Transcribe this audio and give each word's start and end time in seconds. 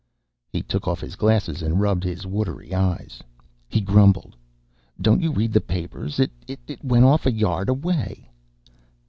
He 0.49 0.63
took 0.63 0.87
off 0.87 0.99
his 0.99 1.15
glasses 1.15 1.61
and 1.61 1.79
rubbed 1.79 2.03
his 2.03 2.25
watery 2.25 2.73
eyes. 2.73 3.21
He 3.69 3.81
grumbled, 3.81 4.35
"Don't 4.99 5.21
you 5.21 5.31
read 5.31 5.53
the 5.53 5.61
papers? 5.61 6.19
It 6.19 6.31
went 6.83 7.05
off 7.05 7.27
a 7.27 7.31
yard 7.31 7.69
away." 7.69 8.27